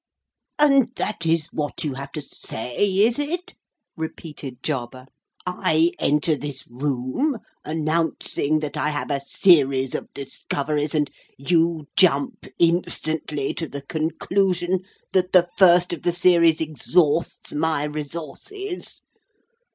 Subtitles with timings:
[0.57, 3.53] "And that is what you have to say, is it?"
[3.95, 5.05] repeated Jarber.
[5.45, 12.45] "I enter this room announcing that I have a series of discoveries, and you jump
[12.57, 14.79] instantly to the conclusion
[15.11, 19.03] that the first of the series exhausts my resources.